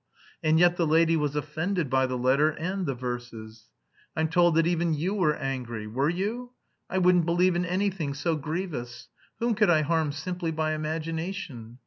[0.43, 3.65] And yet the lady was offended by the letter and the verses.
[4.15, 5.85] I'm told that even you were angry.
[5.85, 6.53] Were you?
[6.89, 9.09] I wouldn't believe in anything so grievous.
[9.39, 11.77] Whom could I harm simply by imagination?